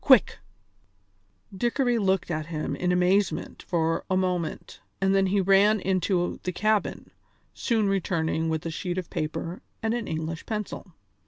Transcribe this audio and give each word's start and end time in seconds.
Quick!" 0.03 0.39
Dickory 1.55 1.99
looked 1.99 2.31
at 2.31 2.47
him 2.47 2.75
in 2.75 2.91
amazement 2.91 3.61
for 3.61 4.03
a 4.09 4.17
moment 4.17 4.79
and 4.99 5.13
then 5.13 5.27
he 5.27 5.39
ran 5.39 5.79
into 5.79 6.39
the 6.41 6.51
cabin, 6.51 7.11
soon 7.53 7.87
returning 7.87 8.49
with 8.49 8.65
a 8.65 8.71
sheet 8.71 8.97
of 8.97 9.11
paper 9.11 9.61
and 9.83 9.93
an 9.93 10.07
English 10.07 10.47
pencil. 10.47 10.95